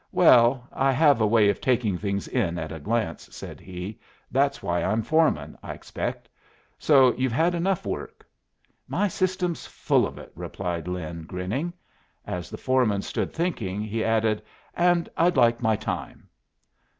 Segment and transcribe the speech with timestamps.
[0.11, 3.99] "Well, I have a way of taking things in at a glance," said he.
[4.31, 6.27] "That's why I'm foreman, I expect.
[6.79, 8.27] So you've had enough work?"
[8.87, 11.71] "My system's full of it," replied Lin, grinning.
[12.25, 14.41] As the foreman stood thinking, he added,
[14.73, 16.29] "And I'd like my time."